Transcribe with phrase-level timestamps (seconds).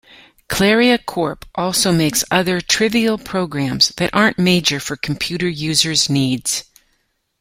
[0.49, 1.45] Claria Corp.
[1.53, 6.63] also makes other trivial programs that aren't major for computer users' needs.